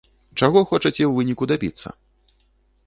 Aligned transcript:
Чаго 0.39 0.63
хочаце 0.71 0.93
ў 1.07 1.11
выніку 1.19 1.43
дабіцца? 1.53 1.87